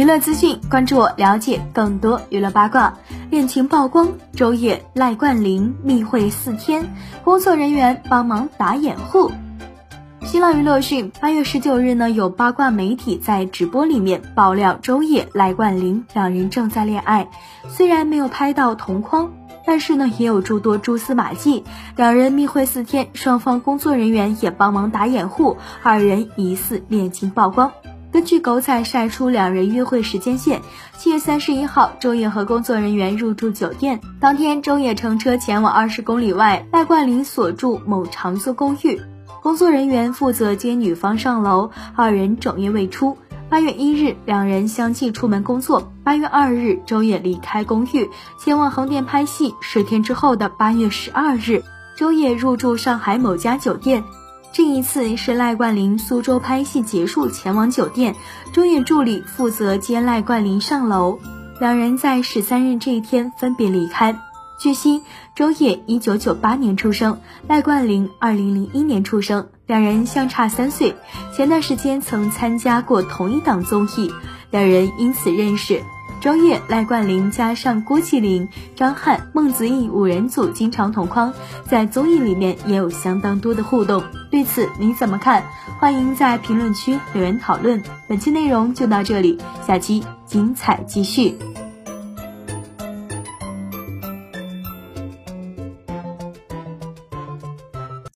[0.00, 2.94] 娱乐资讯，关注我，了解更多娱乐八卦。
[3.28, 6.90] 恋情曝光，周也赖冠霖密会四天，
[7.22, 9.30] 工作人员帮忙打掩护。
[10.22, 17.28] 新浪娱乐讯，八月十九日呢，有八卦媒体在直播里面爆料，周也赖冠霖两人正在恋爱，
[17.68, 19.30] 虽然没有拍到同框，
[19.66, 21.62] 但是呢，也有诸多蛛丝马迹。
[21.96, 27.70] 两人密会四天，双方工作人员也帮忙打掩护，二人疑似恋情曝光。
[28.20, 30.60] 根据狗仔晒出两人约会时间线，
[30.98, 33.98] 七月三十一号，周也和工作人员入住酒店。
[34.20, 39.00] 当天，周也乘车前往二十公里外赖冠霖所住某长租公寓，
[39.42, 43.16] 工作人员负责接女方上楼，二人整夜未出。
[43.48, 45.90] 八月一日，两人相继出门工作。
[46.04, 48.06] 八月二日，周也离开公寓，
[48.38, 49.54] 前往横店拍戏。
[49.62, 51.62] 十天之后的八月十二日，
[51.96, 54.04] 周也入住上海某家酒店。
[54.52, 58.16] 这一次是赖冠霖苏州拍戏结束前往酒店，
[58.52, 61.20] 周也助理负责接赖冠霖上楼，
[61.60, 64.18] 两人在十三日这一天分别离开。
[64.58, 65.02] 据悉，
[65.36, 70.96] 周也一九九八年出生，赖冠霖二零零一年出生，两人相差三岁。
[71.34, 74.12] 前段时间曾参加过同一档综艺，
[74.50, 75.82] 两人因此认识。
[76.20, 81.32] 周也、赖冠霖加上郭麒麟、张翰、孟子义五人组经常同框，
[81.66, 84.02] 在综艺里面也有相当多的互动。
[84.30, 85.42] 对此你怎么看？
[85.78, 87.82] 欢迎在评论区留言讨论。
[88.06, 91.36] 本期内容就到这里，下期精彩继续。